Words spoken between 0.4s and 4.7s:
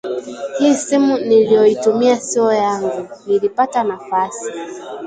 Hii simu niliyotumia sio yangu, nilipata nafasi